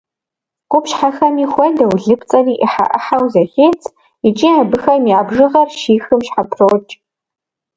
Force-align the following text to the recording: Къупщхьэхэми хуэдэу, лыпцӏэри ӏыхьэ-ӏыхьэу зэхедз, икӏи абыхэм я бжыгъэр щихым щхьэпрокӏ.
Къупщхьэхэми 0.69 1.45
хуэдэу, 1.53 1.93
лыпцӏэри 2.03 2.55
ӏыхьэ-ӏыхьэу 2.59 3.25
зэхедз, 3.33 3.85
икӏи 4.27 4.49
абыхэм 4.59 5.03
я 5.17 5.19
бжыгъэр 5.27 5.69
щихым 5.79 6.19
щхьэпрокӏ. 6.25 6.91